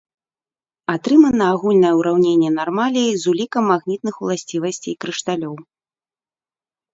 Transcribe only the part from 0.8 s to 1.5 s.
Атрымана